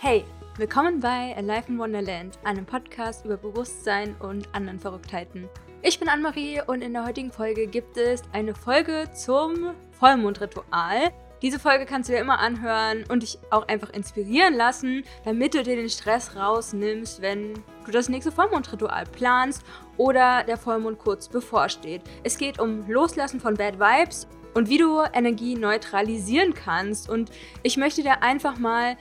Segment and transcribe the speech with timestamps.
[0.00, 0.24] Hey,
[0.56, 5.48] willkommen bei Alive in Wonderland, einem Podcast über Bewusstsein und anderen Verrücktheiten.
[5.82, 11.10] Ich bin Anne-Marie und in der heutigen Folge gibt es eine Folge zum Vollmondritual.
[11.40, 15.62] Diese Folge kannst du dir immer anhören und dich auch einfach inspirieren lassen, damit du
[15.62, 17.54] dir den Stress rausnimmst, wenn
[17.86, 19.62] du das nächste Vollmondritual planst
[19.96, 22.02] oder der Vollmond kurz bevorsteht.
[22.24, 27.08] Es geht um Loslassen von Bad Vibes und wie du Energie neutralisieren kannst.
[27.08, 27.30] Und
[27.62, 28.96] ich möchte dir einfach mal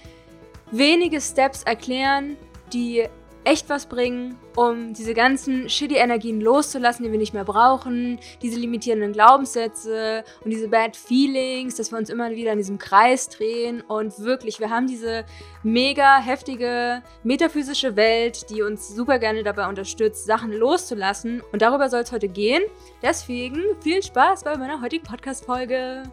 [0.74, 2.36] wenige Steps erklären,
[2.74, 3.08] die
[3.46, 8.60] echt was bringen, um diese ganzen shitty Energien loszulassen, die wir nicht mehr brauchen, diese
[8.60, 13.82] limitierenden Glaubenssätze und diese bad feelings, dass wir uns immer wieder in diesem Kreis drehen
[13.82, 15.26] und wirklich, wir haben diese
[15.64, 22.02] mega heftige metaphysische Welt, die uns super gerne dabei unterstützt, Sachen loszulassen und darüber soll
[22.02, 22.64] es heute gehen.
[23.02, 26.04] Deswegen viel Spaß bei meiner heutigen Podcast-Folge.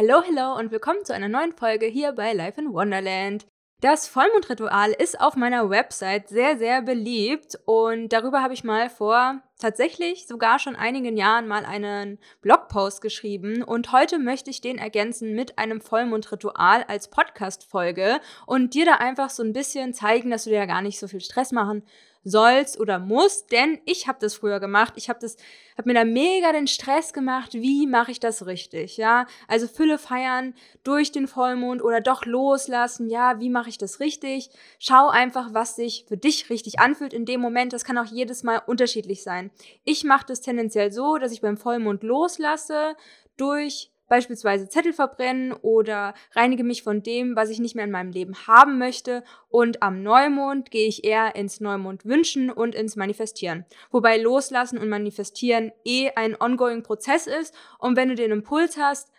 [0.00, 3.48] Hallo, hallo und willkommen zu einer neuen Folge hier bei Life in Wonderland.
[3.80, 9.42] Das Vollmondritual ist auf meiner Website sehr, sehr beliebt und darüber habe ich mal vor
[9.58, 15.34] tatsächlich sogar schon einigen Jahren mal einen Blogpost geschrieben und heute möchte ich den ergänzen
[15.34, 20.50] mit einem Vollmondritual als Podcast-Folge und dir da einfach so ein bisschen zeigen, dass du
[20.50, 21.82] dir ja gar nicht so viel Stress machen
[22.24, 24.94] sollst oder musst, denn ich habe das früher gemacht.
[24.96, 25.36] Ich habe das,
[25.76, 27.54] habe mir da mega den Stress gemacht.
[27.54, 28.96] Wie mache ich das richtig?
[28.96, 33.08] Ja, also Fülle feiern durch den Vollmond oder doch loslassen.
[33.08, 34.50] Ja, wie mache ich das richtig?
[34.78, 37.72] Schau einfach, was sich für dich richtig anfühlt in dem Moment.
[37.72, 39.50] Das kann auch jedes Mal unterschiedlich sein.
[39.84, 42.96] Ich mache das tendenziell so, dass ich beim Vollmond loslasse
[43.36, 48.10] durch beispielsweise Zettel verbrennen oder reinige mich von dem, was ich nicht mehr in meinem
[48.10, 49.22] Leben haben möchte.
[49.48, 53.64] Und am Neumond gehe ich eher ins Neumond wünschen und ins Manifestieren.
[53.90, 57.54] Wobei Loslassen und Manifestieren eh ein ongoing Prozess ist.
[57.78, 59.12] Und wenn du den Impuls hast,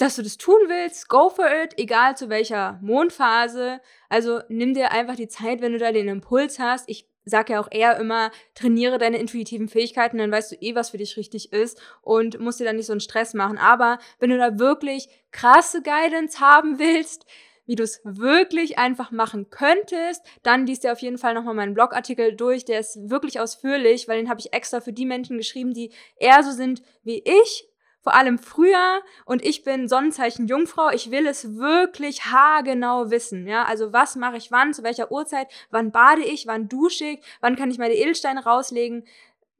[0.00, 3.82] dass du das tun willst, go for it, egal zu welcher Mondphase.
[4.08, 6.88] Also nimm dir einfach die Zeit, wenn du da den Impuls hast.
[6.88, 10.90] Ich sag ja auch eher immer, trainiere deine intuitiven Fähigkeiten, dann weißt du eh, was
[10.90, 13.58] für dich richtig ist und musst dir dann nicht so einen Stress machen.
[13.58, 17.26] Aber wenn du da wirklich krasse Guidance haben willst,
[17.66, 21.74] wie du es wirklich einfach machen könntest, dann liest dir auf jeden Fall nochmal meinen
[21.74, 22.64] Blogartikel durch.
[22.64, 26.42] Der ist wirklich ausführlich, weil den habe ich extra für die Menschen geschrieben, die eher
[26.42, 27.69] so sind wie ich,
[28.02, 30.90] vor allem früher und ich bin Sonnenzeichen Jungfrau.
[30.90, 33.46] Ich will es wirklich haargenau wissen.
[33.46, 37.20] Ja, also was mache ich wann, zu welcher Uhrzeit, wann bade ich, wann dusche ich,
[37.40, 39.04] wann kann ich meine Edelsteine rauslegen,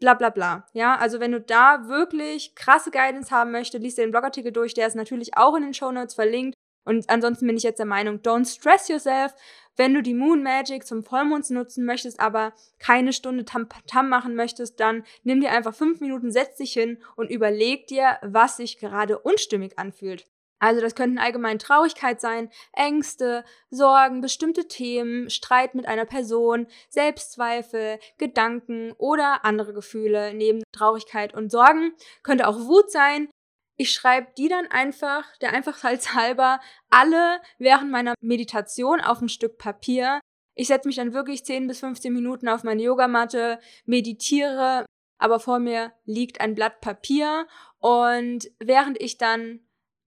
[0.00, 0.66] bla bla bla.
[0.72, 4.74] Ja, also wenn du da wirklich krasse Guidance haben möchtest, liest dir den Blogartikel durch,
[4.74, 6.56] der ist natürlich auch in den Show Notes verlinkt.
[6.84, 9.34] Und ansonsten bin ich jetzt der Meinung, don't stress yourself.
[9.76, 14.80] Wenn du die Moon Magic zum Vollmond nutzen möchtest, aber keine Stunde Tam-Tam machen möchtest,
[14.80, 19.18] dann nimm dir einfach fünf Minuten, setz dich hin und überleg dir, was sich gerade
[19.18, 20.26] unstimmig anfühlt.
[20.60, 27.98] Also das könnten allgemein Traurigkeit sein, Ängste, Sorgen, bestimmte Themen, Streit mit einer Person, Selbstzweifel,
[28.18, 31.94] Gedanken oder andere Gefühle neben Traurigkeit und Sorgen.
[32.22, 33.30] Könnte auch Wut sein,
[33.80, 36.60] ich schreibe die dann einfach, der Einfachheit halber,
[36.90, 40.20] alle während meiner Meditation auf ein Stück Papier.
[40.54, 44.84] Ich setze mich dann wirklich 10 bis 15 Minuten auf meine Yogamatte, meditiere,
[45.16, 47.46] aber vor mir liegt ein Blatt Papier
[47.78, 49.60] und während ich dann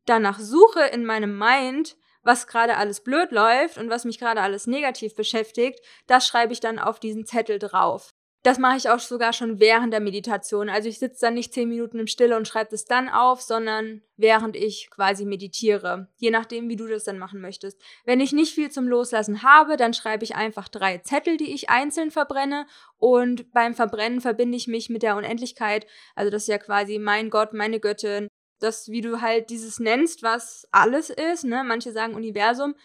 [0.05, 4.67] danach suche in meinem Mind, was gerade alles blöd läuft und was mich gerade alles
[4.67, 8.11] negativ beschäftigt, das schreibe ich dann auf diesen Zettel drauf.
[8.43, 10.67] Das mache ich auch sogar schon während der Meditation.
[10.67, 14.01] Also ich sitze dann nicht zehn Minuten im Stille und schreibe das dann auf, sondern
[14.17, 16.09] während ich quasi meditiere.
[16.17, 17.81] Je nachdem, wie du das dann machen möchtest.
[18.03, 21.69] Wenn ich nicht viel zum Loslassen habe, dann schreibe ich einfach drei Zettel, die ich
[21.69, 22.67] einzeln verbrenne.
[22.97, 25.87] Und beim Verbrennen verbinde ich mich mit der Unendlichkeit.
[26.13, 28.27] Also das ist ja quasi mein Gott, meine Göttin.
[28.59, 31.45] Das, wie du halt dieses nennst, was alles ist.
[31.45, 31.63] Ne?
[31.63, 32.75] Manche sagen Universum.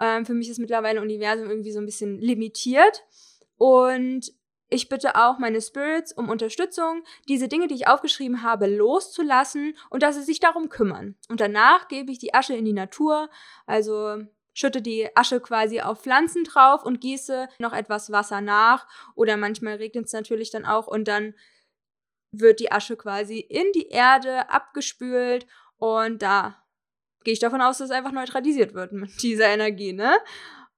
[0.00, 3.04] Ähm, für mich ist mittlerweile Universum irgendwie so ein bisschen limitiert.
[3.56, 4.32] Und
[4.74, 10.02] ich bitte auch meine Spirits um Unterstützung, diese Dinge, die ich aufgeschrieben habe, loszulassen und
[10.02, 11.16] dass sie sich darum kümmern.
[11.28, 13.30] Und danach gebe ich die Asche in die Natur,
[13.66, 14.18] also
[14.52, 18.86] schütte die Asche quasi auf Pflanzen drauf und gieße noch etwas Wasser nach.
[19.14, 21.34] Oder manchmal regnet es natürlich dann auch und dann
[22.30, 25.46] wird die Asche quasi in die Erde abgespült
[25.76, 26.64] und da
[27.24, 30.16] gehe ich davon aus, dass es einfach neutralisiert wird mit dieser Energie, ne?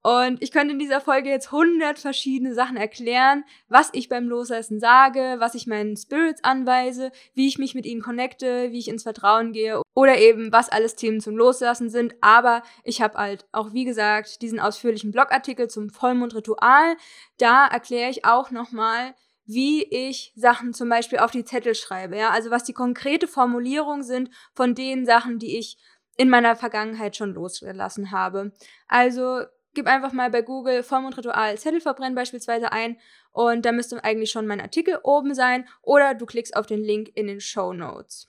[0.07, 4.79] Und ich könnte in dieser Folge jetzt 100 verschiedene Sachen erklären, was ich beim Loslassen
[4.79, 9.03] sage, was ich meinen Spirits anweise, wie ich mich mit ihnen connecte, wie ich ins
[9.03, 12.15] Vertrauen gehe oder eben was alles Themen zum Loslassen sind.
[12.21, 16.97] Aber ich habe halt auch, wie gesagt, diesen ausführlichen Blogartikel zum Vollmondritual.
[17.39, 19.13] Da erkläre ich auch nochmal,
[19.45, 22.17] wie ich Sachen zum Beispiel auf die Zettel schreibe.
[22.17, 25.79] Ja, also was die konkrete Formulierung sind von den Sachen, die ich
[26.17, 28.53] in meiner Vergangenheit schon losgelassen habe.
[28.87, 29.43] Also
[29.77, 32.99] gib einfach mal bei Google Vollmondritual Zettel verbrennen beispielsweise ein
[33.31, 37.11] und da müsste eigentlich schon mein Artikel oben sein oder du klickst auf den Link
[37.15, 38.29] in den Show Notes.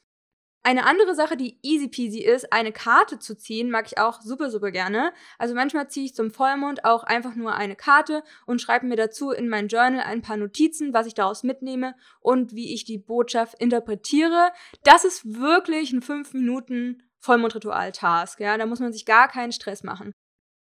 [0.63, 4.49] Eine andere Sache, die easy peasy ist, eine Karte zu ziehen, mag ich auch super,
[4.51, 5.13] super gerne.
[5.37, 9.31] Also manchmal ziehe ich zum Vollmond auch einfach nur eine Karte und schreibe mir dazu
[9.31, 13.57] in mein Journal ein paar Notizen, was ich daraus mitnehme und wie ich die Botschaft
[13.61, 14.51] interpretiere.
[14.83, 18.57] Das ist wirklich ein 5 Minuten Vollmondritual-Task, ja.
[18.57, 20.11] Da muss man sich gar keinen Stress machen.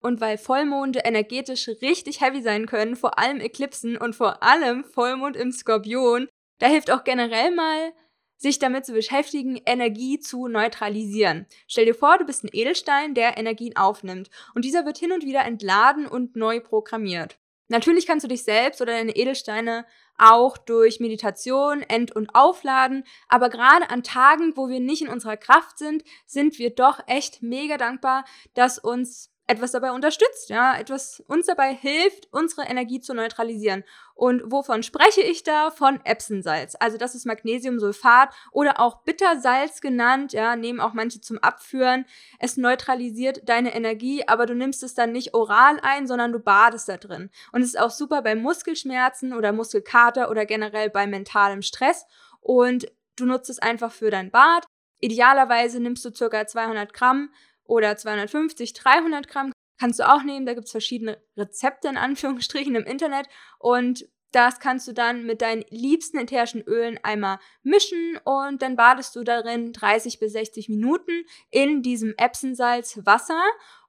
[0.02, 5.38] Und weil Vollmonde energetisch richtig heavy sein können, vor allem Eklipsen und vor allem Vollmond
[5.38, 6.28] im Skorpion,
[6.60, 7.94] da hilft auch generell mal
[8.42, 11.46] sich damit zu beschäftigen, Energie zu neutralisieren.
[11.68, 15.24] Stell dir vor, du bist ein Edelstein, der Energien aufnimmt und dieser wird hin und
[15.24, 17.38] wieder entladen und neu programmiert.
[17.68, 19.86] Natürlich kannst du dich selbst oder deine Edelsteine
[20.18, 25.38] auch durch Meditation end- und aufladen, aber gerade an Tagen, wo wir nicht in unserer
[25.38, 28.26] Kraft sind, sind wir doch echt mega dankbar,
[28.56, 33.84] dass uns etwas dabei unterstützt, ja, etwas uns dabei hilft, unsere Energie zu neutralisieren.
[34.14, 35.72] Und wovon spreche ich da?
[35.72, 36.76] Von Epsonsalz.
[36.80, 42.06] Also das ist Magnesiumsulfat oder auch Bittersalz genannt, ja, nehmen auch manche zum Abführen.
[42.40, 46.88] Es neutralisiert deine Energie, aber du nimmst es dann nicht oral ein, sondern du badest
[46.88, 47.30] da drin.
[47.52, 52.06] Und es ist auch super bei Muskelschmerzen oder Muskelkater oder generell bei mentalem Stress.
[52.40, 52.88] Und
[53.18, 54.66] du nutzt es einfach für dein Bad.
[55.00, 57.32] Idealerweise nimmst du circa 200 Gramm
[57.66, 60.46] oder 250, 300 Gramm kannst du auch nehmen.
[60.46, 63.28] Da gibt es verschiedene Rezepte in Anführungsstrichen im Internet
[63.60, 69.16] und das kannst du dann mit deinen liebsten ätherischen Ölen einmal mischen und dann badest
[69.16, 73.42] du darin 30 bis 60 Minuten in diesem Epsonsalz-Wasser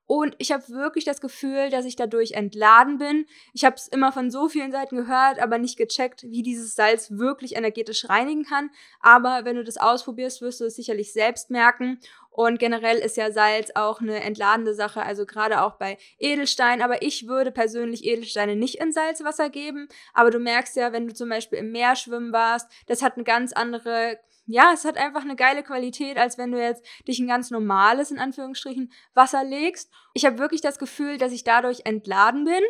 [0.06, 3.24] und ich habe wirklich das Gefühl, dass ich dadurch entladen bin.
[3.54, 7.12] Ich habe es immer von so vielen Seiten gehört, aber nicht gecheckt, wie dieses Salz
[7.12, 8.70] wirklich energetisch reinigen kann.
[9.00, 11.98] Aber wenn du das ausprobierst, wirst du es sicherlich selbst merken.
[12.32, 16.80] Und generell ist ja Salz auch eine entladende Sache, also gerade auch bei Edelstein.
[16.80, 19.86] Aber ich würde persönlich Edelsteine nicht in Salzwasser geben.
[20.14, 23.24] Aber du merkst ja, wenn du zum Beispiel im Meer schwimmen warst, das hat eine
[23.24, 27.28] ganz andere, ja, es hat einfach eine geile Qualität, als wenn du jetzt dich ein
[27.28, 29.92] ganz normales, in Anführungsstrichen, Wasser legst.
[30.14, 32.62] Ich habe wirklich das Gefühl, dass ich dadurch entladen bin.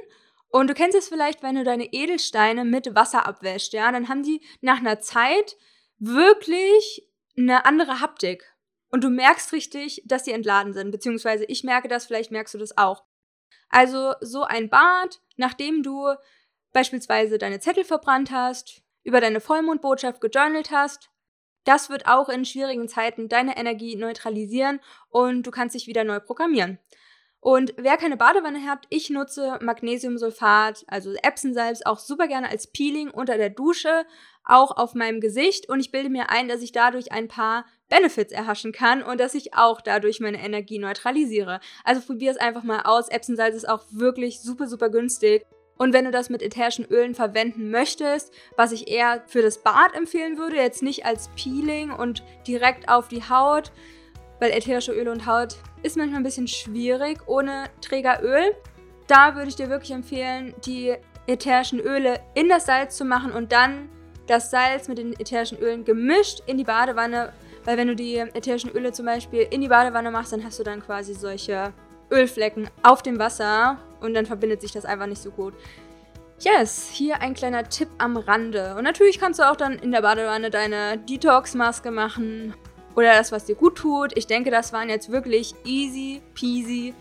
[0.48, 4.24] Und du kennst es vielleicht, wenn du deine Edelsteine mit Wasser abwäscht, ja, dann haben
[4.24, 5.56] die nach einer Zeit
[5.98, 8.51] wirklich eine andere Haptik.
[8.92, 12.58] Und du merkst richtig, dass die entladen sind, beziehungsweise ich merke das, vielleicht merkst du
[12.58, 13.04] das auch.
[13.70, 16.14] Also so ein Bad, nachdem du
[16.72, 21.10] beispielsweise deine Zettel verbrannt hast, über deine Vollmondbotschaft gejournalt hast,
[21.64, 24.78] das wird auch in schwierigen Zeiten deine Energie neutralisieren
[25.08, 26.78] und du kannst dich wieder neu programmieren.
[27.40, 33.10] Und wer keine Badewanne hat, ich nutze Magnesiumsulfat, also Epsonsalz, auch super gerne als Peeling
[33.10, 34.06] unter der Dusche,
[34.44, 35.68] auch auf meinem Gesicht.
[35.68, 39.34] Und ich bilde mir ein, dass ich dadurch ein paar Benefits erhaschen kann und dass
[39.34, 41.60] ich auch dadurch meine Energie neutralisiere.
[41.84, 43.10] Also probier es einfach mal aus.
[43.10, 45.44] Epsonsalz ist auch wirklich super, super günstig.
[45.76, 49.94] Und wenn du das mit ätherischen Ölen verwenden möchtest, was ich eher für das Bad
[49.94, 53.72] empfehlen würde, jetzt nicht als Peeling und direkt auf die Haut,
[54.40, 58.54] weil ätherische Öle und Haut ist manchmal ein bisschen schwierig ohne Trägeröl.
[59.06, 60.94] Da würde ich dir wirklich empfehlen, die
[61.26, 63.90] ätherischen Öle in das Salz zu machen und dann
[64.26, 67.34] das Salz mit den ätherischen Ölen gemischt in die Badewanne.
[67.64, 70.64] Weil wenn du die ätherischen Öle zum Beispiel in die Badewanne machst, dann hast du
[70.64, 71.72] dann quasi solche
[72.10, 75.54] Ölflecken auf dem Wasser und dann verbindet sich das einfach nicht so gut.
[76.40, 78.74] Yes, hier ein kleiner Tipp am Rande.
[78.76, 82.54] Und natürlich kannst du auch dann in der Badewanne deine Detox-Maske machen
[82.96, 84.16] oder das, was dir gut tut.
[84.16, 86.94] Ich denke, das waren jetzt wirklich easy peasy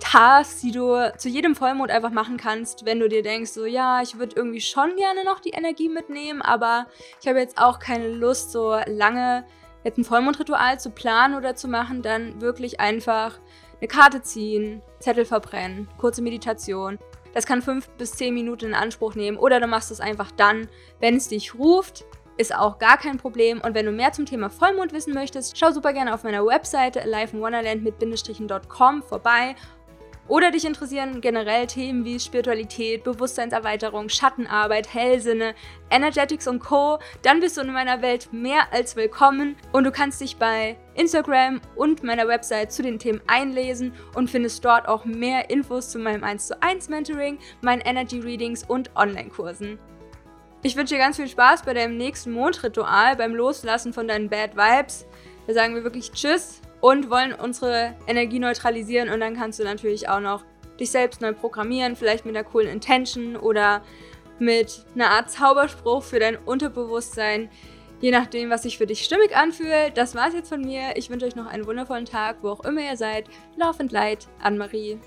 [0.00, 4.02] Tasks, die du zu jedem Vollmond einfach machen kannst, wenn du dir denkst, so ja,
[4.02, 6.86] ich würde irgendwie schon gerne noch die Energie mitnehmen, aber
[7.20, 9.44] ich habe jetzt auch keine Lust, so lange
[9.84, 13.38] jetzt ein Vollmondritual zu planen oder zu machen, dann wirklich einfach
[13.80, 16.98] eine Karte ziehen, Zettel verbrennen, kurze Meditation.
[17.32, 20.68] Das kann fünf bis zehn Minuten in Anspruch nehmen oder du machst es einfach dann,
[20.98, 22.04] wenn es dich ruft
[22.40, 23.60] ist auch gar kein Problem.
[23.60, 27.02] Und wenn du mehr zum Thema Vollmond wissen möchtest, schau super gerne auf meiner Webseite
[27.04, 29.54] liveinwonderland mit Bindestrichen.com vorbei.
[30.30, 35.56] Oder dich interessieren generell Themen wie Spiritualität, Bewusstseinserweiterung, Schattenarbeit, Hellsinne,
[35.90, 40.20] Energetics und Co., dann bist du in meiner Welt mehr als willkommen und du kannst
[40.20, 45.50] dich bei Instagram und meiner Website zu den Themen einlesen und findest dort auch mehr
[45.50, 49.80] Infos zu meinem 1 zu 1 Mentoring, meinen Energy Readings und Online-Kursen.
[50.62, 54.52] Ich wünsche dir ganz viel Spaß bei deinem nächsten Mondritual, beim Loslassen von deinen Bad
[54.56, 55.06] Vibes.
[55.48, 60.08] Da sagen wir wirklich Tschüss und wollen unsere Energie neutralisieren und dann kannst du natürlich
[60.08, 60.44] auch noch
[60.78, 63.82] dich selbst neu programmieren, vielleicht mit einer coolen Intention oder
[64.38, 67.50] mit einer Art Zauberspruch für dein Unterbewusstsein.
[68.00, 69.96] Je nachdem, was sich für dich stimmig anfühlt.
[69.96, 70.96] Das war's jetzt von mir.
[70.96, 73.26] Ich wünsche euch noch einen wundervollen Tag, wo auch immer ihr seid.
[73.56, 74.98] Laufend Leid, Anne-Marie.